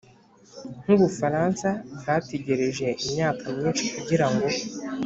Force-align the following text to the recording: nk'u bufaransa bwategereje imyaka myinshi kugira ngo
nk'u 0.81 0.95
bufaransa 1.01 1.67
bwategereje 1.99 2.87
imyaka 3.05 3.43
myinshi 3.55 3.83
kugira 3.93 4.25
ngo 4.31 4.47